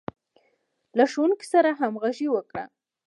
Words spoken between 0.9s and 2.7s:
له ښوونکي سره همغږي وکړه.